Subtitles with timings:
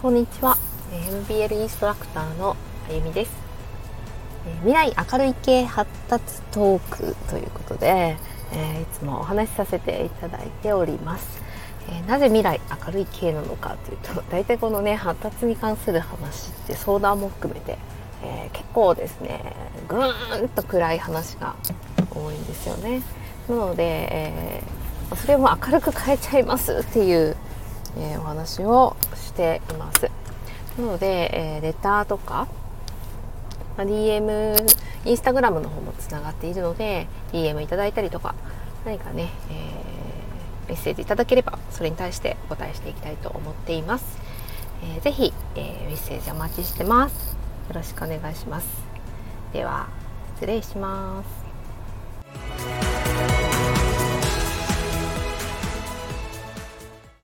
[0.00, 0.56] こんにちは。
[0.90, 2.56] MBL インストラクターの
[2.88, 3.32] あゆみです。
[4.60, 8.16] 未来明るい系発達トークということで、
[8.54, 11.42] え、いつもお話しさせていただいております、
[11.90, 17.76] え、なぜ未来明るい系なのかというと大体このね発達に関する話って相談も含めて、
[18.24, 19.54] えー、結構ですね
[19.86, 21.56] ぐーんと暗い話が
[22.10, 23.02] 多いんですよね。
[23.50, 24.80] なので、えー
[25.16, 27.36] それも明るく変えちゃいますっていう
[27.98, 30.10] えー、お話をしています。
[30.78, 32.48] なので、えー、レターとか、
[33.76, 34.56] まあ、DM、
[35.04, 38.34] インスタグラムの方もつながっているので、DM いただいたりとか、
[38.84, 44.18] 何かね、えー、メッセージいただければ、それに対してお答えしていきたいと思っています。
[44.82, 47.36] えー、ぜひ、えー、メッセージお待ちしてます。
[47.68, 48.66] よろしくお願いします。
[49.52, 49.88] では、
[50.36, 51.49] 失礼します。